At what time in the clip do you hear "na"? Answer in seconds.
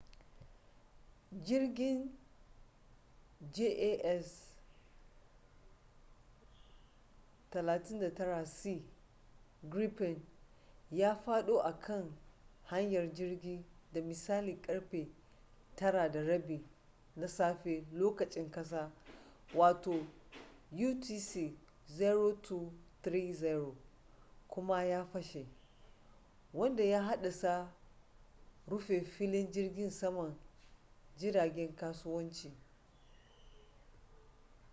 17.15-17.27